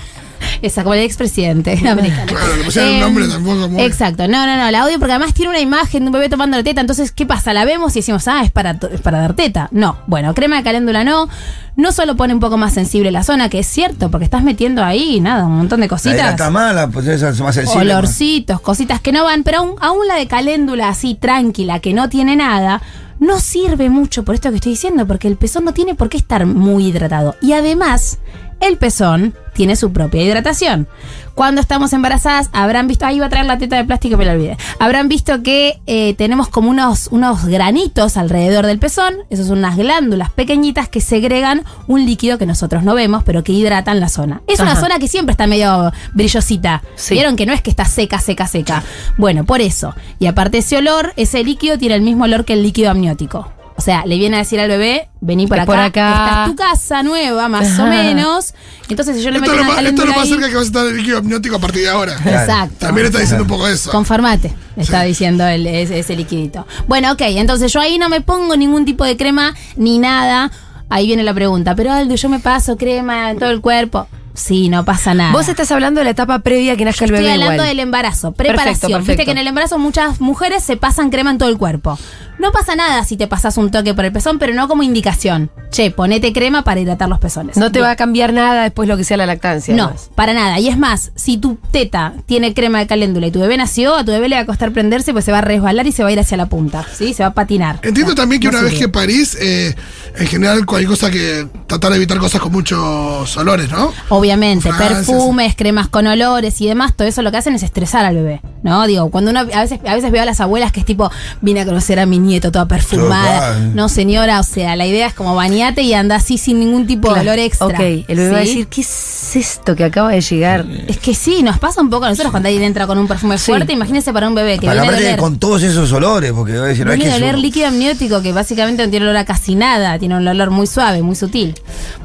esa, 0.62 0.82
como 0.82 0.94
el 0.94 1.00
expresidente 1.00 1.72
americano. 1.88 2.26
Claro, 2.26 2.56
le 2.56 2.64
pusieron 2.64 2.90
un 2.90 2.94
Em, 2.96 3.00
nombre 3.02 3.28
tampoco 3.28 3.68
muy- 3.68 3.82
Exacto, 3.82 4.28
no, 4.28 4.46
no, 4.46 4.56
no, 4.56 4.70
la 4.70 4.84
odio 4.84 4.98
porque 4.98 5.12
además 5.12 5.34
tiene 5.34 5.50
una 5.50 5.60
imagen 5.60 6.02
de 6.02 6.06
un 6.06 6.12
bebé 6.12 6.28
tomando 6.28 6.56
la 6.56 6.62
teta, 6.62 6.80
entonces, 6.80 7.12
¿qué 7.12 7.26
pasa? 7.26 7.52
La 7.52 7.64
vemos 7.64 7.94
y 7.96 8.00
decimos, 8.00 8.26
ah, 8.28 8.42
es 8.44 8.50
para, 8.50 8.78
es 8.92 9.00
para 9.00 9.18
dar 9.20 9.34
teta. 9.34 9.68
No, 9.72 9.98
bueno, 10.06 10.34
crema 10.34 10.56
de 10.56 10.62
caléndula 10.62 11.04
no, 11.04 11.28
no 11.76 11.92
solo 11.92 12.16
pone 12.16 12.34
un 12.34 12.40
poco 12.40 12.56
más 12.56 12.72
sensible 12.74 13.10
la 13.10 13.22
zona, 13.24 13.48
que 13.48 13.58
es 13.60 13.66
cierto, 13.66 14.10
porque 14.10 14.24
estás 14.24 14.42
metiendo 14.44 14.84
ahí, 14.84 15.20
nada, 15.20 15.44
un 15.46 15.56
montón 15.56 15.80
de 15.80 15.86
La 15.86 15.90
cositas. 15.90 16.30
está 16.30 16.50
mala, 16.50 16.88
pues 16.88 17.06
esa 17.06 17.30
es 17.30 17.40
más 17.40 17.54
sensible. 17.54 17.92
olorcitos, 17.94 18.60
cositas 18.60 19.00
que 19.00 19.12
no 19.12 19.24
van, 19.24 19.42
pero 19.42 19.58
aún, 19.58 19.74
aún 19.80 20.06
la 20.06 20.14
de 20.16 20.26
caléndula 20.26 20.88
así 20.88 21.14
tranquila, 21.14 21.80
que 21.80 21.92
no 21.92 22.08
tiene 22.08 22.36
nada, 22.36 22.80
no 23.20 23.38
sirve 23.40 23.90
mucho 23.90 24.24
por 24.24 24.34
esto 24.34 24.50
que 24.50 24.56
estoy 24.56 24.72
diciendo, 24.72 25.06
porque 25.06 25.28
el 25.28 25.36
pezón 25.36 25.64
no 25.64 25.72
tiene 25.72 25.94
por 25.94 26.08
qué 26.08 26.16
estar 26.16 26.46
muy 26.46 26.86
hidratado. 26.88 27.36
Y 27.40 27.52
además, 27.52 28.18
el 28.60 28.76
pezón 28.76 29.34
tiene 29.54 29.76
su 29.76 29.92
propia 29.92 30.22
hidratación. 30.22 30.88
Cuando 31.34 31.60
estamos 31.60 31.92
embarazadas, 31.92 32.48
habrán 32.52 32.86
visto, 32.86 33.06
ahí 33.06 33.16
iba 33.16 33.26
a 33.26 33.28
traer 33.28 33.46
la 33.46 33.58
teta 33.58 33.76
de 33.76 33.84
plástico, 33.84 34.16
me 34.16 34.24
la 34.24 34.32
olvidé. 34.32 34.56
Habrán 34.78 35.08
visto 35.08 35.42
que 35.42 35.80
eh, 35.86 36.14
tenemos 36.14 36.48
como 36.48 36.70
unos, 36.70 37.08
unos 37.10 37.46
granitos 37.46 38.16
alrededor 38.16 38.66
del 38.66 38.78
pezón, 38.78 39.14
esas 39.30 39.48
son 39.48 39.58
unas 39.58 39.76
glándulas 39.76 40.30
pequeñitas 40.30 40.88
que 40.88 41.00
segregan 41.00 41.64
un 41.88 42.04
líquido 42.06 42.38
que 42.38 42.46
nosotros 42.46 42.84
no 42.84 42.94
vemos, 42.94 43.24
pero 43.24 43.42
que 43.42 43.52
hidratan 43.52 43.98
la 43.98 44.08
zona. 44.08 44.42
Es 44.46 44.60
una 44.60 44.76
zona 44.76 44.98
que 44.98 45.08
siempre 45.08 45.32
está 45.32 45.46
medio 45.46 45.92
brillosita. 46.12 46.82
Sí. 46.94 47.14
¿Vieron 47.14 47.34
que 47.34 47.46
no 47.46 47.52
es 47.52 47.62
que 47.62 47.70
está 47.70 47.84
seca, 47.84 48.20
seca, 48.20 48.46
seca? 48.46 48.84
Bueno, 49.16 49.44
por 49.44 49.60
eso. 49.60 49.94
Y 50.20 50.26
aparte 50.26 50.58
ese 50.58 50.76
olor, 50.76 51.12
ese 51.16 51.42
líquido 51.42 51.78
tiene 51.78 51.96
el 51.96 52.02
mismo 52.02 52.24
olor 52.24 52.44
que 52.44 52.52
el 52.52 52.62
líquido 52.62 52.90
amniótico. 52.90 53.50
O 53.76 53.80
sea, 53.80 54.04
le 54.06 54.16
viene 54.18 54.36
a 54.36 54.38
decir 54.38 54.60
al 54.60 54.68
bebé, 54.68 55.08
vení 55.20 55.48
por 55.48 55.56
Es 55.56 55.62
acá, 55.64 55.66
por 55.72 55.78
acá. 55.80 56.10
esta 56.14 56.44
es 56.44 56.50
tu 56.50 56.56
casa 56.56 57.02
nueva, 57.02 57.48
más 57.48 57.76
o 57.80 57.86
menos. 57.86 58.54
Entonces, 58.88 59.16
si 59.16 59.22
yo 59.22 59.30
le 59.30 59.38
Esto 59.38 59.50
meto 59.50 59.60
es 59.62 59.66
lo 59.66 59.88
esto 59.88 60.02
es 60.02 60.08
lo 60.08 60.14
más 60.14 60.28
cerca 60.28 60.48
que 60.48 60.54
vas 60.54 60.62
a 60.62 60.66
estar 60.66 60.84
del 60.84 60.96
líquido 60.96 61.18
amniótico 61.18 61.56
a 61.56 61.58
partir 61.58 61.82
de 61.82 61.88
ahora. 61.88 62.14
Claro. 62.22 62.38
Exacto. 62.40 62.76
También 62.78 63.06
está 63.08 63.18
diciendo 63.18 63.42
un 63.42 63.48
poco 63.48 63.66
eso. 63.66 63.90
Conformate, 63.90 64.54
está 64.76 65.02
diciendo 65.02 65.44
el- 65.46 65.66
ese, 65.66 65.98
ese 65.98 66.14
liquidito. 66.14 66.66
Bueno, 66.86 67.10
ok, 67.12 67.22
entonces 67.22 67.72
yo 67.72 67.80
ahí 67.80 67.98
no 67.98 68.08
me 68.08 68.20
pongo 68.20 68.56
ningún 68.56 68.84
tipo 68.84 69.04
de 69.04 69.16
crema 69.16 69.54
ni 69.76 69.98
nada. 69.98 70.52
Ahí 70.88 71.06
viene 71.06 71.24
la 71.24 71.34
pregunta, 71.34 71.74
pero 71.74 71.92
Aldo, 71.92 72.14
yo 72.14 72.28
me 72.28 72.38
paso 72.38 72.76
crema 72.76 73.32
en 73.32 73.38
todo 73.40 73.50
el 73.50 73.60
cuerpo. 73.60 74.06
Sí, 74.34 74.68
no 74.68 74.84
pasa 74.84 75.14
nada. 75.14 75.30
Vos 75.32 75.48
estás 75.48 75.70
hablando 75.70 76.00
de 76.00 76.04
la 76.04 76.10
etapa 76.10 76.40
previa 76.40 76.72
a 76.72 76.76
que 76.76 76.84
nazca 76.84 77.04
el 77.04 77.12
Estoy 77.12 77.22
bebé 77.22 77.32
hablando 77.34 77.54
igual. 77.54 77.68
del 77.68 77.78
embarazo, 77.80 78.32
Perfecto, 78.32 78.56
preparación. 78.56 78.90
Viste 78.98 79.06
perfecto. 79.12 79.24
que 79.26 79.30
en 79.30 79.38
el 79.38 79.46
embarazo 79.46 79.78
muchas 79.78 80.20
mujeres 80.20 80.62
se 80.64 80.76
pasan 80.76 81.10
crema 81.10 81.30
en 81.30 81.38
todo 81.38 81.48
el 81.48 81.56
cuerpo. 81.56 81.96
No 82.38 82.52
pasa 82.52 82.75
nada 82.76 83.04
si 83.04 83.16
te 83.16 83.26
pasas 83.26 83.56
un 83.56 83.70
toque 83.70 83.94
por 83.94 84.04
el 84.04 84.12
pezón, 84.12 84.38
pero 84.38 84.54
no 84.54 84.69
como 84.69 84.82
indicación. 84.82 85.50
Che, 85.70 85.90
ponete 85.90 86.32
crema 86.32 86.62
para 86.62 86.81
hidratar 86.81 87.08
los 87.08 87.19
pezones. 87.19 87.56
No 87.56 87.72
te 87.72 87.78
Bien. 87.78 87.86
va 87.86 87.90
a 87.92 87.96
cambiar 87.96 88.32
nada 88.32 88.62
después 88.62 88.88
lo 88.88 88.96
que 88.96 89.04
sea 89.04 89.16
la 89.16 89.26
lactancia. 89.26 89.75
No, 89.75 89.84
además. 89.84 90.10
para 90.14 90.32
nada. 90.32 90.58
Y 90.60 90.69
es 90.69 90.78
más, 90.78 91.10
si 91.16 91.36
tu 91.36 91.56
teta 91.70 92.12
tiene 92.26 92.54
crema 92.54 92.78
de 92.78 92.86
caléndula 92.86 93.26
y 93.26 93.31
tu 93.31 93.40
bebé 93.40 93.56
nació, 93.56 93.94
a 93.94 94.04
tu 94.04 94.12
bebé 94.12 94.28
le 94.28 94.36
va 94.36 94.42
a 94.42 94.46
costar 94.46 94.72
prenderse, 94.72 95.12
pues 95.12 95.25
se 95.25 95.32
va 95.32 95.38
a 95.38 95.42
resbalar 95.42 95.86
y 95.86 95.92
se 95.92 96.02
va 96.02 96.10
a 96.10 96.12
ir 96.12 96.20
hacia 96.20 96.36
la 96.36 96.46
punta. 96.46 96.86
¿Sí? 96.92 97.14
Se 97.14 97.22
va 97.22 97.31
a 97.31 97.34
patinar. 97.34 97.81
Entiendo 97.82 98.14
también 98.14 98.40
que 98.40 98.48
no 98.48 98.58
una 98.58 98.69
vez 98.69 98.78
que 98.78 98.88
parís, 98.88 99.36
eh, 99.40 99.75
en 100.16 100.26
general 100.26 100.64
cualquier 100.66 100.90
cosa 100.90 101.10
que 101.10 101.48
tratar 101.66 101.90
de 101.90 101.96
evitar 101.96 102.19
cosas 102.19 102.40
con 102.40 102.52
muchos 102.52 103.36
olores, 103.36 103.70
¿no? 103.70 103.92
Obviamente, 104.10 104.70
perfumes, 104.76 105.54
cremas 105.56 105.88
con 105.88 106.06
olores 106.06 106.60
y 106.60 106.66
demás, 106.66 106.94
todo 106.94 107.08
eso 107.08 107.22
lo 107.22 107.31
que 107.31 107.38
hacen 107.38 107.54
es 107.54 107.62
estresar 107.62 108.04
al 108.04 108.14
bebé, 108.14 108.40
¿no? 108.62 108.86
Digo, 108.86 109.10
cuando 109.10 109.31
uno 109.31 109.40
a 109.40 109.44
veces, 109.44 109.81
a 109.86 109.94
veces 109.94 110.10
veo 110.12 110.22
a 110.22 110.26
las 110.26 110.40
abuelas 110.40 110.72
que 110.72 110.81
es 110.81 110.86
tipo, 110.86 111.10
vine 111.40 111.62
a 111.62 111.64
conocer 111.64 111.98
a 111.98 112.06
mi 112.06 112.20
nieto 112.26 112.50
toda 112.52 112.66
perfumada. 112.66 113.48
Total. 113.54 113.74
No, 113.76 113.88
señora, 113.88 114.40
o 114.40 114.42
sea, 114.42 114.76
la 114.76 114.86
idea 114.86 115.06
es 115.06 115.14
como 115.14 115.34
bañate 115.34 115.82
y 115.82 115.94
anda 115.94 116.16
así 116.16 116.38
sin 116.38 116.58
ningún 116.60 116.86
tipo 116.86 117.12
de 117.14 117.20
olor 117.20 117.38
extra. 117.38 117.66
Ok, 117.66 117.80
el 117.80 118.04
bebé 118.16 118.30
va 118.30 118.36
a 118.38 118.40
decir, 118.40 118.66
¿qué 118.68 118.80
es 118.80 119.36
esto 119.36 119.74
que 119.76 119.84
acaba 119.84 120.10
de 120.12 120.20
llegar? 120.20 120.64
Es 120.88 120.98
que 120.98 121.14
sí, 121.14 121.42
nos 121.42 121.58
pasa 121.58 121.80
un 121.80 121.90
poco 121.90 122.04
a 122.06 122.08
nosotros 122.10 122.30
cuando 122.30 122.48
alguien 122.48 122.64
entra 122.64 122.86
con 122.86 122.98
un 122.98 123.06
perfume 123.08 123.38
Sí. 123.38 123.46
fuerte. 123.46 123.72
Imagínense 123.72 124.12
para 124.12 124.28
un 124.28 124.34
bebé 124.34 124.58
que 124.58 124.66
Para 124.66 124.82
viene 124.82 124.96
a 124.96 124.98
oler, 124.98 125.16
con 125.18 125.38
todos 125.38 125.62
esos 125.62 125.90
olores, 125.92 126.32
porque 126.32 126.52
voy 126.52 126.62
a 126.62 126.64
decir, 126.64 126.84
no 126.86 126.92
es 126.92 126.98
viene 126.98 127.10
que 127.10 127.14
a 127.14 127.16
es 127.16 127.22
oler 127.22 127.34
uno- 127.34 127.42
líquido 127.42 127.68
amniótico 127.68 128.22
que 128.22 128.32
básicamente 128.32 128.84
no 128.84 128.90
tiene 128.90 129.06
olor 129.06 129.16
a 129.18 129.24
casi 129.24 129.54
nada, 129.54 129.98
tiene 129.98 130.16
un 130.16 130.26
olor 130.26 130.50
muy 130.50 130.66
suave, 130.66 131.02
muy 131.02 131.16
sutil. 131.16 131.54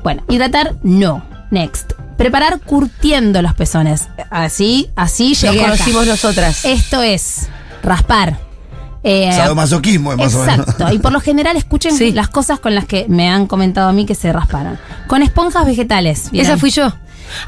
Bueno, 0.03 0.23
hidratar, 0.29 0.75
no. 0.83 1.23
Next. 1.51 1.93
Preparar 2.17 2.59
curtiendo 2.59 3.41
los 3.41 3.53
pezones. 3.53 4.09
Así, 4.29 4.89
así 4.95 5.35
Lo 5.41 5.51
llegué 5.53 5.61
acá. 5.63 5.71
conocimos 5.71 6.05
nosotras. 6.05 6.65
Esto 6.65 7.01
es 7.01 7.47
raspar. 7.81 8.48
Eh, 9.03 9.31
Sadomasoquismo, 9.33 10.11
es 10.11 10.17
más 10.17 10.35
o 10.35 10.39
menos. 10.45 10.67
Exacto. 10.67 10.93
Y 10.93 10.99
por 10.99 11.11
lo 11.11 11.21
general 11.21 11.55
escuchen 11.55 11.95
Sí. 11.95 12.11
las 12.11 12.27
cosas 12.27 12.59
con 12.59 12.75
las 12.75 12.85
que 12.85 13.05
me 13.07 13.29
han 13.29 13.47
comentado 13.47 13.89
a 13.89 13.93
mí 13.93 14.05
que 14.05 14.15
se 14.15 14.31
rasparon. 14.33 14.77
Con 15.07 15.21
esponjas 15.23 15.65
vegetales. 15.65 16.29
¿vieron? 16.31 16.51
Esa 16.51 16.59
fui 16.59 16.69
yo. 16.69 16.91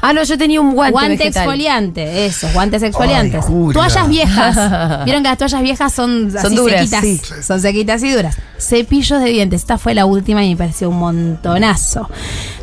Ah, 0.00 0.12
no, 0.12 0.22
yo 0.22 0.38
tenía 0.38 0.60
un 0.60 0.74
guante, 0.74 0.92
Guante 0.92 1.16
vegetal. 1.18 1.42
exfoliante, 1.42 2.26
esos, 2.26 2.52
guantes 2.52 2.82
exfoliantes. 2.84 3.44
Ay. 3.48 3.72
Toallas 3.72 4.08
viejas. 4.08 4.56
Vieron 5.04 5.24
que 5.24 5.28
las 5.28 5.38
toallas 5.38 5.60
viejas 5.62 5.92
son, 5.92 6.30
Son 6.30 6.46
así 6.46 6.54
duras, 6.54 6.88
sequitas. 6.88 7.00
sí. 7.02 7.20
Son 7.42 7.60
sequitas 7.60 8.02
y 8.04 8.12
duras. 8.12 8.36
Cepillos 8.60 9.20
de 9.20 9.28
dientes. 9.30 9.62
Esta 9.62 9.78
fue 9.78 9.94
la 9.94 10.06
última 10.06 10.44
y 10.44 10.50
me 10.50 10.56
pareció 10.56 10.88
un 10.88 10.98
montonazo. 11.00 12.08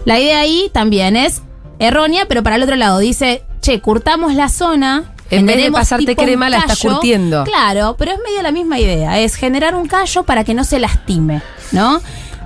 La 0.06 0.18
idea 0.18 0.40
ahí 0.40 0.70
también 0.74 1.18
es 1.18 1.42
errónea, 1.78 2.26
pero 2.30 2.42
para 2.42 2.56
el 2.56 2.64
otro 2.64 2.78
lado 2.78 3.00
dice, 3.00 3.44
che, 3.62 3.82
curtamos 3.82 4.34
la 4.34 4.48
zona. 4.48 5.12
En 5.32 5.46
vez 5.46 5.58
de 5.58 5.72
pasarte 5.72 6.16
crema, 6.16 6.50
la 6.50 6.60
estás 6.60 6.80
curtiendo. 6.80 7.44
Claro, 7.44 7.96
pero 7.98 8.12
es 8.12 8.18
medio 8.26 8.42
la 8.42 8.52
misma 8.52 8.80
idea. 8.80 9.20
Es 9.20 9.36
generar 9.36 9.76
un 9.76 9.88
callo 9.88 10.24
para 10.24 10.44
que 10.44 10.54
no 10.54 10.64
se 10.64 10.80
lastime, 10.80 11.42
¿no? 11.72 12.02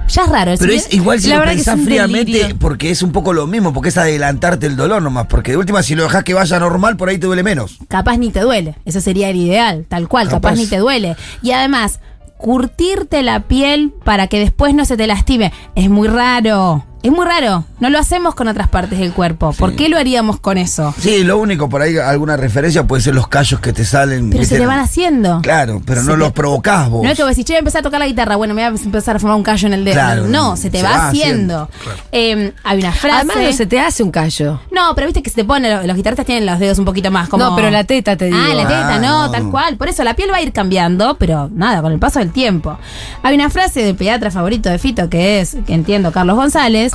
Ya 0.10 0.24
es 0.24 0.30
raro. 0.30 0.52
Pero 0.60 0.72
si 0.74 0.78
es 0.80 0.90
bien- 0.90 1.02
igual 1.02 1.22
si 1.22 1.30
la 1.30 1.36
lo 1.36 1.40
verdad 1.40 1.54
que 1.54 1.60
es 1.60 1.66
pensás 1.66 1.80
un 1.80 1.86
fríamente, 1.86 2.32
delirio. 2.34 2.60
porque 2.60 2.92
es 2.92 3.02
un 3.04 3.12
poco 3.14 3.32
lo 3.32 3.48
mismo, 3.48 3.72
porque 3.74 3.88
es 3.90 3.98
adelantarte 3.98 4.66
el 4.68 4.76
dolor 4.76 5.02
nomás. 5.02 5.28
Porque 5.28 5.52
de 5.52 5.58
última, 5.58 5.82
si 5.82 5.96
lo 5.96 6.04
dejas 6.04 6.24
que 6.26 6.34
vaya 6.34 6.60
normal, 6.60 6.98
por 6.98 7.08
ahí 7.08 7.18
te 7.18 7.26
duele 7.26 7.42
menos. 7.42 7.78
capaz 7.88 8.18
ni 8.18 8.30
te 8.30 8.42
duele. 8.42 8.76
Eso 8.84 9.00
sería 9.00 9.30
el 9.30 9.38
ideal, 9.38 9.86
tal 9.88 10.10
cual, 10.10 10.28
capaz, 10.28 10.50
Capaz. 10.50 10.56
ni 10.60 10.68
te 10.68 10.78
duele. 10.78 11.16
Y 11.42 11.52
además, 11.52 12.00
curtirte 12.38 13.24
la 13.24 13.40
piel 13.48 13.94
para 14.04 14.28
que 14.28 14.40
después 14.40 14.74
no 14.76 14.84
se 14.84 14.98
te 14.98 15.08
lastime 15.08 15.54
es 15.76 15.90
muy 15.90 16.10
raro. 16.10 16.84
Es 17.04 17.12
muy 17.12 17.26
raro. 17.26 17.66
No 17.82 17.90
lo 17.90 18.00
hacemos 18.00 18.34
con 18.34 18.48
otras 18.48 18.70
partes 18.70 18.98
del 18.98 19.12
cuerpo. 19.12 19.52
¿Por 19.52 19.76
qué 19.76 19.90
lo 19.90 19.98
haríamos 19.98 20.40
con 20.40 20.58
eso? 20.58 20.96
Sí, 20.98 21.24
lo 21.26 21.38
único, 21.38 21.68
por 21.68 21.82
ahí 21.82 21.98
alguna 21.98 22.38
referencia 22.38 22.88
puede 22.88 23.02
ser 23.04 23.14
los 23.14 23.28
callos 23.28 23.60
que 23.60 23.74
te 23.74 23.84
salen. 23.84 24.30
Pero 24.30 24.46
se 24.46 24.58
te 24.58 24.66
van 24.66 24.80
haciendo. 24.80 25.42
Claro, 25.42 25.82
pero 25.86 26.00
Se 26.00 26.08
no 26.08 26.14
te- 26.14 26.20
los 26.20 26.32
provocás 26.32 26.90
vos. 26.90 27.04
No 27.04 27.10
es 27.10 27.18
que 27.18 27.24
vos 27.24 27.32
decís, 27.32 27.44
che, 27.44 27.52
voy 27.54 27.58
a 27.58 27.60
empezar 27.60 27.80
a 27.82 27.84
tocar 27.84 28.00
la 28.00 28.08
guitarra. 28.08 28.38
Bueno, 28.38 28.54
me 28.54 28.68
voy 28.70 28.80
a 28.80 28.84
empezar 28.84 29.18
a 29.18 29.20
formar 29.20 29.36
un 29.36 29.44
callo 29.44 29.68
en 29.68 29.74
el 29.74 29.84
dedo. 29.84 29.96
Claro, 29.96 30.28
no, 30.28 30.56
se 30.56 30.70
te 30.70 30.78
se 30.78 30.84
va, 30.84 30.90
va 30.92 31.08
haciendo. 31.10 31.70
Eh, 32.14 32.54
hay 32.64 32.80
una 32.80 32.94
frase. 32.94 33.18
Además, 33.18 33.36
no 33.44 33.52
se 33.52 33.66
te 33.66 33.80
hace 33.82 34.02
un 34.02 34.10
callo. 34.12 34.62
No, 34.72 34.96
pero 34.96 35.06
viste 35.08 35.22
que 35.22 35.30
se 35.30 35.36
te 35.36 35.44
pone, 35.44 35.86
los 35.86 35.96
guitarristas 35.98 36.26
tienen 36.26 36.46
los 36.46 36.58
dedos 36.60 36.80
un 36.80 36.86
poquito 36.86 37.12
más 37.12 37.28
como. 37.28 37.44
No, 37.44 37.56
pero 37.56 37.70
la 37.70 37.84
teta 37.84 38.16
te 38.16 38.26
digo. 38.26 38.38
Ah, 38.40 38.54
la 38.54 38.64
teta, 38.66 38.96
Ah, 38.96 39.00
no, 39.00 39.26
no. 39.26 39.32
tal 39.32 39.50
cual. 39.52 39.76
Por 39.76 39.90
eso 39.90 40.06
la 40.06 40.14
piel 40.16 40.32
va 40.32 40.38
a 40.38 40.42
ir 40.42 40.54
cambiando, 40.54 41.18
pero 41.18 41.50
nada, 41.54 41.82
con 41.82 41.92
el 41.92 42.00
paso 42.00 42.20
del 42.20 42.32
tiempo. 42.32 42.78
Hay 43.24 43.36
una 43.36 43.50
frase 43.50 43.82
del 43.84 43.96
pediatra 43.98 44.32
favorito 44.32 44.70
de 44.70 44.80
Fito, 44.80 45.10
que 45.10 45.42
es, 45.42 45.58
que 45.68 45.74
entiendo, 45.74 46.14
Carlos 46.14 46.38
González, 46.38 46.93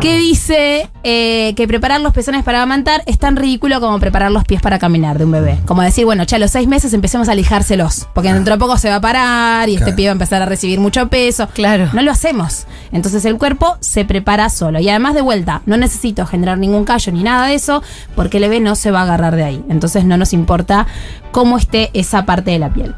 que 0.00 0.16
dice 0.16 0.88
eh, 1.02 1.54
que 1.56 1.66
preparar 1.66 2.00
los 2.00 2.12
pezones 2.12 2.44
para 2.44 2.62
amamantar 2.62 3.02
es 3.06 3.18
tan 3.18 3.36
ridículo 3.36 3.80
como 3.80 3.98
preparar 3.98 4.30
los 4.30 4.44
pies 4.44 4.60
para 4.60 4.78
caminar 4.78 5.18
de 5.18 5.24
un 5.24 5.32
bebé. 5.32 5.58
Como 5.66 5.82
decir, 5.82 6.04
bueno, 6.04 6.24
ya 6.24 6.36
a 6.36 6.40
los 6.40 6.50
seis 6.50 6.68
meses 6.68 6.92
empecemos 6.92 7.28
a 7.28 7.34
lijárselos, 7.34 8.08
porque 8.14 8.32
dentro 8.32 8.54
de 8.54 8.58
poco 8.58 8.76
se 8.78 8.88
va 8.88 8.96
a 8.96 9.00
parar 9.00 9.68
y 9.68 9.76
este 9.76 9.92
pie 9.92 10.06
va 10.06 10.12
a 10.12 10.12
empezar 10.12 10.42
a 10.42 10.46
recibir 10.46 10.80
mucho 10.80 11.08
peso. 11.08 11.48
Claro. 11.54 11.88
No 11.92 12.02
lo 12.02 12.10
hacemos. 12.10 12.66
Entonces 12.92 13.24
el 13.24 13.36
cuerpo 13.36 13.76
se 13.80 14.04
prepara 14.04 14.48
solo. 14.50 14.80
Y 14.80 14.88
además 14.88 15.14
de 15.14 15.22
vuelta, 15.22 15.62
no 15.66 15.76
necesito 15.76 16.26
generar 16.26 16.58
ningún 16.58 16.84
callo 16.84 17.12
ni 17.12 17.22
nada 17.22 17.46
de 17.46 17.54
eso, 17.54 17.82
porque 18.14 18.38
el 18.38 18.44
bebé 18.44 18.60
no 18.60 18.74
se 18.74 18.90
va 18.90 19.00
a 19.00 19.02
agarrar 19.02 19.36
de 19.36 19.44
ahí. 19.44 19.64
Entonces 19.68 20.04
no 20.04 20.16
nos 20.16 20.32
importa 20.32 20.86
cómo 21.30 21.58
esté 21.58 21.90
esa 21.92 22.24
parte 22.24 22.50
de 22.50 22.58
la 22.58 22.72
piel. 22.72 22.94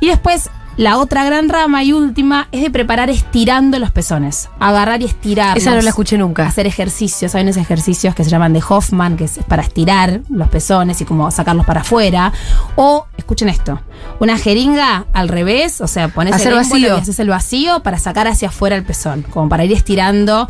Y 0.00 0.08
después, 0.08 0.50
la 0.76 0.98
otra 0.98 1.24
gran 1.24 1.48
rama 1.48 1.84
y 1.84 1.92
última 1.92 2.48
es 2.50 2.62
de 2.62 2.70
preparar 2.70 3.10
estirando 3.10 3.78
los 3.78 3.90
pezones. 3.90 4.48
Agarrar 4.58 5.02
y 5.02 5.04
estirar. 5.04 5.58
Esa 5.58 5.74
no 5.74 5.82
la 5.82 5.90
escuché 5.90 6.16
nunca. 6.16 6.46
Hacer 6.46 6.66
ejercicios. 6.66 7.34
Hay 7.34 7.42
unos 7.42 7.56
ejercicios 7.56 8.14
que 8.14 8.24
se 8.24 8.30
llaman 8.30 8.52
de 8.52 8.62
Hoffman, 8.66 9.16
que 9.16 9.24
es 9.24 9.38
para 9.46 9.62
estirar 9.62 10.20
los 10.30 10.48
pezones 10.48 11.00
y 11.00 11.04
como 11.04 11.30
sacarlos 11.30 11.66
para 11.66 11.82
afuera. 11.82 12.32
O, 12.76 13.06
escuchen 13.16 13.48
esto, 13.48 13.80
una 14.20 14.38
jeringa 14.38 15.06
al 15.12 15.28
revés, 15.28 15.80
o 15.80 15.86
sea, 15.86 16.08
pones 16.08 16.34
Hacer 16.34 16.48
el 16.48 16.54
vacío. 16.54 16.78
y 16.78 17.00
haces 17.00 17.18
el 17.18 17.28
vacío 17.28 17.82
para 17.82 17.98
sacar 17.98 18.26
hacia 18.26 18.48
afuera 18.48 18.76
el 18.76 18.84
pezón, 18.84 19.22
como 19.22 19.48
para 19.48 19.64
ir 19.64 19.72
estirando 19.72 20.48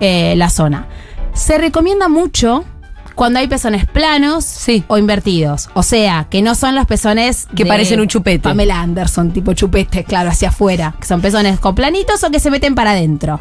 eh, 0.00 0.34
la 0.36 0.50
zona. 0.50 0.86
Se 1.32 1.58
recomienda 1.58 2.08
mucho 2.08 2.64
cuando 3.14 3.38
hay 3.38 3.46
pezones 3.48 3.86
planos 3.86 4.44
Sí. 4.44 4.84
o 4.88 4.98
invertidos. 4.98 5.68
O 5.74 5.82
sea, 5.82 6.26
que 6.30 6.42
no 6.42 6.54
son 6.54 6.74
los 6.74 6.86
pezones 6.86 7.46
Que 7.54 7.64
parecen 7.66 8.00
un 8.00 8.08
chupete. 8.08 8.40
Pamela 8.40 8.80
Anderson, 8.80 9.30
tipo 9.32 9.52
chupete, 9.54 10.04
claro, 10.04 10.30
hacia 10.30 10.48
afuera. 10.48 10.94
Que 11.00 11.06
son 11.06 11.20
pezones 11.20 11.58
con 11.60 11.74
planitos 11.74 12.22
o 12.24 12.30
que 12.30 12.40
se 12.40 12.50
meten 12.50 12.74
para 12.74 12.90
adentro. 12.92 13.40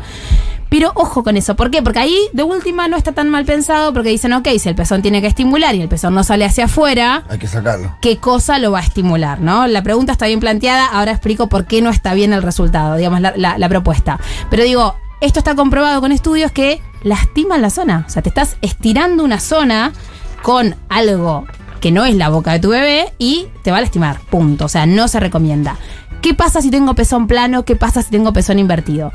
Pero 0.70 0.92
ojo 0.96 1.24
con 1.24 1.38
eso. 1.38 1.56
¿Por 1.56 1.70
qué? 1.70 1.84
Porque 1.84 2.00
ahí 2.00 2.18
de 2.34 2.42
última 2.42 2.88
no 2.88 2.98
está 2.98 3.12
tan 3.12 3.30
mal 3.30 3.46
pensado 3.46 3.94
porque 3.94 4.10
dicen, 4.10 4.34
ok, 4.34 4.48
si 4.58 4.70
el 4.70 4.74
pezón 4.76 5.04
tiene 5.04 5.22
que 5.22 5.28
estimular 5.28 5.76
y 5.76 5.82
el 5.82 5.88
pezón 5.88 6.16
no 6.16 6.24
sale 6.24 6.46
hacia 6.46 6.66
afuera, 6.66 7.24
Hay 7.30 7.38
que 7.38 7.46
sacarlo. 7.48 7.96
qué 8.02 8.18
cosa 8.18 8.58
lo 8.58 8.72
va 8.72 8.80
a 8.80 8.82
estimular, 8.82 9.40
¿no? 9.40 9.68
La 9.68 9.84
pregunta 9.84 10.12
está 10.14 10.26
bien 10.26 10.40
planteada, 10.40 10.88
ahora 10.88 11.12
explico 11.12 11.48
por 11.48 11.66
qué 11.66 11.84
no 11.84 11.92
está 11.92 12.16
bien 12.16 12.34
el 12.34 12.42
resultado, 12.42 12.96
digamos, 12.96 13.22
la, 13.22 13.34
la- 13.36 13.60
la 13.60 13.70
propuesta. 13.70 14.20
Pero 14.50 14.64
digo, 14.64 14.96
esto 15.24 15.40
está 15.40 15.56
comprobado 15.56 16.02
con 16.02 16.12
estudios 16.12 16.52
que 16.52 16.82
lastiman 17.04 17.62
la 17.62 17.70
zona. 17.70 18.04
O 18.06 18.10
sea, 18.10 18.22
te 18.22 18.30
estás 18.30 18.58
estirando 18.62 19.24
una 19.24 19.40
zona 19.40 19.94
con 20.42 20.76
algo 20.90 21.46
que 21.80 21.92
no 21.92 22.04
es 22.04 22.16
la 22.16 22.28
boca 22.28 22.52
de 22.52 22.60
tu 22.60 22.70
bebé 22.70 23.14
y 23.18 23.48
te 23.64 23.72
va 23.72 23.78
a 23.78 23.82
lastimar, 23.82 24.20
punto. 24.30 24.66
O 24.66 24.70
sea, 24.70 24.86
no 24.86 25.08
se 25.08 25.22
recomienda. 25.22 25.78
¿Qué 26.22 26.34
pasa 26.34 26.62
si 26.62 26.70
tengo 26.72 26.94
pezón 26.94 27.28
plano? 27.28 27.64
¿Qué 27.64 27.76
pasa 27.78 28.02
si 28.02 28.12
tengo 28.12 28.34
pezón 28.34 28.60
invertido? 28.60 29.12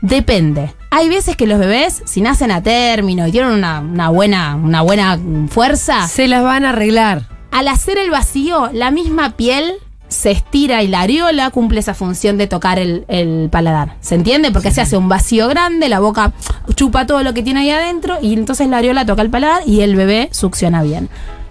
Depende. 0.00 0.74
Hay 0.90 1.10
veces 1.10 1.36
que 1.36 1.46
los 1.46 1.58
bebés, 1.58 2.02
si 2.06 2.22
nacen 2.22 2.50
a 2.50 2.62
término 2.62 3.26
y 3.26 3.32
tienen 3.32 3.52
una, 3.52 3.80
una 3.80 4.08
buena, 4.08 4.56
una 4.56 4.80
buena 4.80 5.18
fuerza, 5.48 6.08
Se 6.08 6.26
las 6.26 6.42
van 6.42 6.64
a 6.64 6.70
arreglar. 6.70 7.28
al 7.50 7.68
hacer 7.68 7.98
el 7.98 8.10
vacío, 8.10 8.70
la 8.72 8.90
misma 8.90 9.36
piel 9.36 9.74
se 10.10 10.32
estira 10.32 10.82
y 10.82 10.88
la 10.88 11.00
areola 11.00 11.48
cumple 11.50 11.80
esa 11.80 11.94
función 11.94 12.36
de 12.36 12.46
tocar 12.46 12.78
el, 12.78 13.04
el 13.08 13.48
paladar. 13.50 13.96
¿Se 14.00 14.16
entiende? 14.16 14.50
Porque 14.50 14.70
se 14.70 14.82
hace 14.82 14.96
un 14.96 15.08
vacío 15.08 15.48
grande, 15.48 15.88
la 15.88 16.00
boca 16.00 16.34
chupa 16.74 17.06
todo 17.06 17.22
lo 17.22 17.32
que 17.32 17.42
tiene 17.42 17.60
ahí 17.60 17.70
adentro 17.70 18.18
y 18.20 18.34
entonces 18.34 18.68
la 18.68 18.78
areola 18.78 19.06
toca 19.06 19.22
el 19.22 19.30
paladar 19.30 19.62
y 19.66 19.80
el 19.80 19.96
bebé 19.96 20.28
succiona 20.32 20.82
bien. 20.82 21.08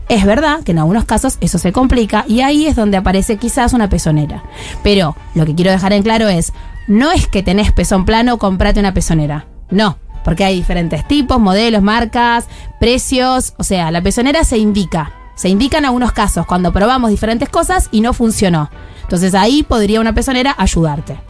Es 0.09 0.25
verdad 0.25 0.63
que 0.63 0.71
en 0.71 0.79
algunos 0.79 1.05
casos 1.05 1.37
eso 1.39 1.59
se 1.59 1.71
complica 1.71 2.25
y 2.27 2.41
ahí 2.41 2.65
es 2.65 2.75
donde 2.75 2.97
aparece 2.97 3.37
quizás 3.37 3.73
una 3.73 3.89
pezonera. 3.89 4.43
Pero 4.83 5.15
lo 5.35 5.45
que 5.45 5.55
quiero 5.55 5.71
dejar 5.71 5.93
en 5.93 6.03
claro 6.03 6.27
es, 6.27 6.51
no 6.87 7.11
es 7.11 7.27
que 7.27 7.43
tenés 7.43 7.71
pezón 7.71 8.05
plano, 8.05 8.39
comprate 8.39 8.79
una 8.79 8.93
pezonera. 8.93 9.45
No, 9.69 9.99
porque 10.23 10.43
hay 10.43 10.55
diferentes 10.55 11.07
tipos, 11.07 11.39
modelos, 11.39 11.83
marcas, 11.83 12.47
precios. 12.79 13.53
O 13.57 13.63
sea, 13.63 13.91
la 13.91 14.01
pezonera 14.01 14.43
se 14.43 14.57
indica. 14.57 15.11
Se 15.39 15.47
indica 15.47 15.77
en 15.77 15.85
algunos 15.85 16.11
casos 16.11 16.45
cuando 16.45 16.73
probamos 16.73 17.11
diferentes 17.11 17.47
cosas 17.47 17.87
y 17.93 18.01
no 18.01 18.11
funcionó. 18.11 18.69
Entonces 19.03 19.33
ahí 19.33 19.63
podría 19.63 20.01
una 20.01 20.11
pezonera 20.11 20.53
ayudarte. 20.57 21.28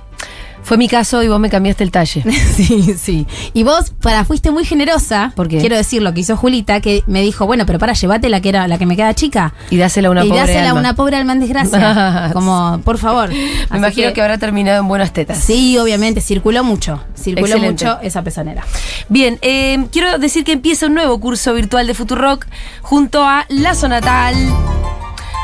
Fue 0.69 0.77
mi 0.77 0.87
caso 0.87 1.23
y 1.23 1.27
vos 1.27 1.39
me 1.39 1.49
cambiaste 1.49 1.83
el 1.83 1.89
talle. 1.89 2.23
Sí, 2.59 2.93
sí. 2.95 3.25
Y 3.55 3.63
vos, 3.63 3.91
para, 4.01 4.23
fuiste 4.23 4.51
muy 4.51 4.65
generosa. 4.65 5.33
¿Por 5.35 5.47
qué? 5.47 5.57
Quiero 5.57 5.75
decir 5.75 6.03
lo 6.03 6.13
que 6.13 6.19
hizo 6.19 6.37
Julita, 6.37 6.79
que 6.79 7.03
me 7.07 7.23
dijo, 7.23 7.47
bueno, 7.47 7.65
pero 7.65 7.79
para, 7.79 7.93
llévate 7.93 8.29
la 8.29 8.39
que 8.39 8.49
era 8.49 8.67
la 8.67 8.77
que 8.77 8.85
me 8.85 8.95
queda 8.95 9.15
chica. 9.15 9.55
Y 9.71 9.77
dásela 9.77 10.09
a 10.09 10.11
una 10.11 10.23
y 10.23 10.29
pobre 10.29 10.41
dásela 10.41 10.69
a 10.69 10.73
una 10.75 10.93
pobre 10.93 11.15
alma 11.15 11.33
en 11.33 11.39
desgracia. 11.39 12.29
Como, 12.33 12.81
por 12.83 12.99
favor. 12.99 13.29
Me 13.29 13.35
Así 13.35 13.77
imagino 13.77 14.13
que... 14.13 14.21
habrá 14.21 14.37
terminado 14.37 14.81
en 14.81 14.87
buenas 14.87 15.11
tetas. 15.11 15.39
Sí, 15.39 15.75
obviamente, 15.79 16.21
circuló 16.21 16.63
mucho. 16.63 17.01
Circuló 17.15 17.47
Excelente. 17.47 17.85
mucho 17.85 17.99
esa 18.03 18.21
pezonera. 18.21 18.63
Bien, 19.07 19.39
eh, 19.41 19.87
quiero 19.91 20.19
decir 20.19 20.43
que 20.43 20.51
empieza 20.51 20.85
un 20.85 20.93
nuevo 20.93 21.19
curso 21.19 21.51
virtual 21.55 21.87
de 21.87 21.95
Futurock 21.95 22.45
junto 22.83 23.23
a 23.23 23.47
Lazo 23.49 23.87
Natal. 23.87 24.35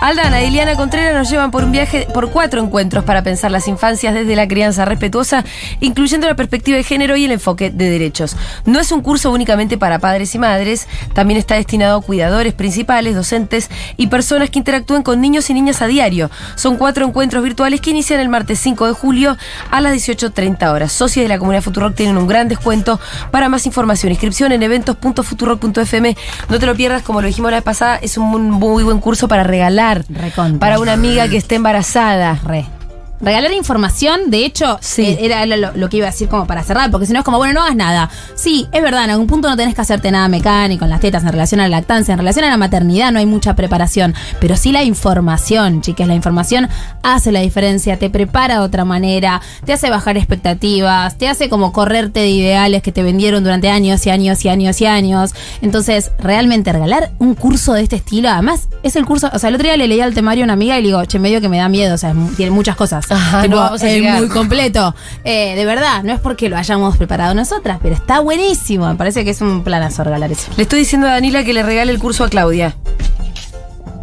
Aldana 0.02 0.42
y 0.44 0.48
Liliana 0.48 0.76
Contreras 0.76 1.16
nos 1.16 1.30
llevan 1.32 1.50
por 1.50 1.64
un 1.64 1.72
viaje 1.72 2.06
por 2.14 2.30
cuatro 2.30 2.62
encuentros 2.62 3.04
para 3.06 3.24
pensar 3.24 3.50
las 3.50 3.68
infancias 3.68 4.14
desde 4.14 4.36
la 4.36 4.48
crianza 4.48 4.86
respetuosa, 4.86 5.44
incluyendo 5.80 6.28
la 6.28 6.36
perspectiva 6.36 6.78
de 6.78 6.84
género 6.84 7.16
y 7.16 7.26
el 7.26 7.32
enfoque 7.32 7.72
de 7.72 7.90
derechos. 7.90 8.36
No 8.66 8.80
es 8.80 8.92
un 8.92 9.02
curso 9.02 9.32
únicamente 9.32 9.80
para 9.80 9.98
padres 9.98 10.36
y 10.36 10.38
madres, 10.38 10.88
también 11.14 11.40
está 11.40 11.56
destinado 11.56 11.98
a 11.98 12.02
cuidadores 12.04 12.54
principales, 12.54 13.16
docentes 13.16 13.72
y 13.98 14.08
personas 14.08 14.52
que 14.52 14.60
interactúen 14.60 15.02
con 15.02 15.22
niños 15.22 15.50
y 15.50 15.56
niñas 15.56 15.82
a 15.82 15.88
diario. 15.88 16.30
Son 16.56 16.78
cuatro 16.78 17.08
encuentros 17.08 17.44
virtuales 17.44 17.82
que 17.82 17.90
inician 17.90 18.20
el 18.20 18.30
martes 18.30 18.60
5 18.60 18.86
de 18.86 18.94
julio 18.94 19.38
a 19.72 19.82
las 19.82 19.94
18.30 19.94 20.72
horas. 20.72 20.92
Socios 20.92 21.24
de 21.24 21.30
la 21.30 21.40
comunidad 21.40 21.64
Futurock 21.64 21.96
tienen 21.96 22.18
un 22.18 22.28
gran 22.28 22.48
descuento. 22.48 23.00
Para 23.32 23.50
más 23.50 23.66
información, 23.66 24.12
inscripción 24.12 24.52
en 24.52 24.62
eventos.futurock.fm. 24.62 26.16
No 26.50 26.60
te 26.60 26.66
lo 26.68 26.76
pierdas, 26.76 27.02
como 27.02 27.22
lo 27.22 27.28
dijimos 27.28 27.50
la 27.50 27.58
vez 27.58 27.64
pasada, 27.64 27.96
es 27.96 28.20
un 28.20 28.26
muy- 28.30 28.42
muy 28.42 28.84
buen 28.84 29.00
curso 29.00 29.28
para 29.28 29.44
regalar. 29.44 29.85
Recontra. 29.94 30.60
Para 30.60 30.80
una 30.80 30.94
amiga 30.94 31.28
que 31.28 31.38
esté 31.38 31.56
embarazada. 31.56 32.40
Re. 32.44 32.75
Regalar 33.22 33.54
información, 33.54 34.30
de 34.30 34.46
hecho, 34.46 34.78
Sí. 34.82 35.04
eh, 35.04 35.18
era 35.22 35.46
lo, 35.46 35.72
lo 35.74 35.90
que 35.90 35.98
iba 35.98 36.08
a 36.08 36.12
decir 36.12 36.28
como 36.28 36.46
para 36.48 36.64
cerrar, 36.64 36.92
porque 36.92 37.06
si 37.08 37.14
no 37.14 37.20
es 37.20 37.26
como, 37.26 37.38
bueno, 37.38 37.54
no 37.54 37.62
hagas 37.62 37.76
nada. 37.76 38.10
Sí, 38.36 38.68
es 38.72 38.82
verdad, 38.82 39.06
en 39.06 39.12
algún 39.12 39.28
punto 39.28 39.50
no 39.50 39.56
tenés 39.56 39.74
que 39.74 39.82
hacerte 39.82 40.12
nada 40.12 40.28
mecánico 40.28 40.84
en 40.84 40.92
las 40.92 41.00
tetas 41.00 41.24
en 41.24 41.30
relación 41.32 41.62
a 41.62 41.64
la 41.68 41.78
lactancia, 41.78 42.12
en 42.14 42.18
relación 42.20 42.46
a 42.46 42.50
la 42.50 42.58
maternidad 42.58 43.12
no 43.12 43.20
hay 43.20 43.26
mucha 43.26 43.56
preparación, 43.56 44.14
pero 44.40 44.58
sí 44.58 44.72
la 44.72 44.84
información, 44.84 45.82
chicas, 45.82 46.08
la 46.08 46.16
información 46.16 46.68
hace 47.04 47.32
la 47.32 47.40
diferencia, 47.40 47.98
te 47.98 48.10
prepara 48.10 48.56
de 48.56 48.60
otra 48.62 48.84
manera, 48.86 49.42
te 49.66 49.74
hace 49.74 49.90
bajar 49.90 50.18
expectativas, 50.18 51.18
te 51.18 51.28
hace 51.28 51.50
como 51.50 51.72
correrte 51.72 52.20
de 52.20 52.30
ideales 52.30 52.82
que 52.82 52.92
te 52.92 53.02
vendieron 53.04 53.44
durante 53.44 53.70
años 53.70 54.06
y 54.06 54.10
años 54.10 54.44
y 54.46 54.50
años 54.50 54.82
y 54.82 54.86
años. 54.86 55.34
Entonces, 55.62 56.12
realmente 56.20 56.72
regalar 56.74 57.12
un 57.20 57.34
curso 57.36 57.74
de 57.74 57.82
este 57.84 57.96
estilo, 57.96 58.30
además, 58.30 58.68
es 58.84 58.96
el 58.96 59.06
curso, 59.06 59.30
o 59.34 59.40
sea, 59.40 59.50
el 59.50 59.56
otro 59.56 59.68
día 59.68 59.78
le 59.78 59.88
leía 59.88 60.04
al 60.06 60.14
temario 60.14 60.44
a 60.44 60.46
una 60.46 60.54
amiga 60.54 60.78
y 60.78 60.82
le 60.82 60.88
digo, 60.90 61.06
che, 61.06 61.20
medio 61.20 61.42
que 61.42 61.50
me 61.50 61.58
da 61.58 61.70
miedo, 61.70 61.96
o 61.96 61.98
sea, 61.98 62.14
tiene 62.36 62.52
muchas 62.52 62.76
cosas. 62.76 63.05
Ajá, 63.10 63.42
Tipo, 63.44 63.56
no 63.56 63.62
vamos 63.62 63.84
a 63.84 63.88
es 63.88 63.94
llegar. 63.96 64.20
muy 64.20 64.28
completo. 64.30 64.96
Eh, 65.24 65.56
de 65.56 65.66
verdad, 65.66 66.04
no 66.04 66.14
es 66.14 66.20
porque 66.20 66.50
lo 66.50 66.58
hayamos 66.58 66.98
preparado 66.98 67.34
nosotras, 67.36 67.80
pero 67.82 67.96
está 67.96 68.20
buenísimo. 68.20 68.88
Me 68.88 68.96
parece 68.96 69.24
que 69.24 69.32
es 69.32 69.42
un 69.42 69.64
planazo 69.64 70.04
regalar 70.04 70.32
eso. 70.32 70.52
Le 70.58 70.64
estoy 70.64 70.80
diciendo 70.80 71.08
a 71.08 71.12
Danila 71.12 71.44
que 71.44 71.54
le 71.54 71.64
regale 71.64 71.92
el 71.92 72.00
curso 72.00 72.24
a 72.24 72.30
Claudia. 72.30 72.76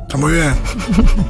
Está 0.03 0.17
muy 0.19 0.33
bien. 0.33 0.55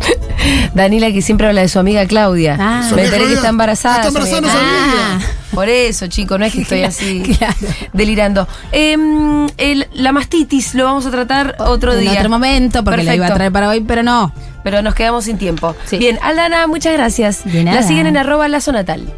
Danila 0.74 1.12
que 1.12 1.22
siempre 1.22 1.46
habla 1.46 1.60
de 1.60 1.68
su 1.68 1.78
amiga 1.78 2.04
Claudia. 2.06 2.56
Ah. 2.58 2.90
Me 2.94 3.04
enteré 3.04 3.26
que 3.26 3.34
está 3.34 3.48
embarazada. 3.48 3.94
Ah, 3.96 3.98
está 3.98 4.08
embarazada, 4.08 4.40
no 4.40 4.48
sabía. 4.48 5.26
Por 5.54 5.68
eso, 5.68 6.06
chico, 6.06 6.38
no 6.38 6.44
es 6.44 6.52
que 6.52 6.62
estoy 6.62 6.82
así 6.82 7.22
Claro. 7.38 7.54
delirando. 7.92 8.48
Em, 8.72 9.46
el- 9.58 9.86
la 9.92 10.12
mastitis 10.12 10.74
lo 10.74 10.84
vamos 10.84 11.06
a 11.06 11.10
tratar 11.10 11.56
otro 11.58 11.92
en 11.92 12.00
día. 12.00 12.12
otro 12.14 12.28
momento, 12.30 12.82
porque 12.84 13.02
la 13.02 13.14
iba 13.14 13.26
a 13.26 13.34
traer 13.34 13.52
para 13.52 13.68
hoy, 13.68 13.80
pero 13.80 14.02
no. 14.02 14.32
Pero 14.64 14.80
nos 14.82 14.94
quedamos 14.94 15.24
sin 15.24 15.38
tiempo. 15.38 15.74
Sí. 15.86 15.98
Bien, 15.98 16.18
Aldana, 16.22 16.66
muchas 16.68 16.92
gracias. 16.92 17.44
De 17.44 17.64
nada. 17.64 17.80
La 17.80 17.86
siguen 17.86 18.06
en 18.06 18.16
arroba 18.16 18.46
lazo 18.48 18.70
natal. 18.72 19.12